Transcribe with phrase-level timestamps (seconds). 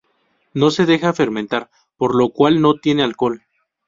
[0.55, 3.43] No se deja fermentar, por lo cual no tiene alcohol.